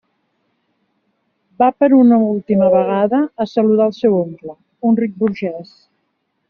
[1.63, 5.81] Va per una última vegada a saludar el seu oncle, un ric burgès.